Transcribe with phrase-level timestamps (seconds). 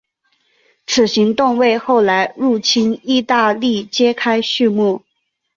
[0.87, 5.03] 此行动为后来入侵义大利揭开续幕。